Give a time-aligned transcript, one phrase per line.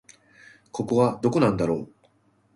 [0.71, 1.89] ここはどこなんだろう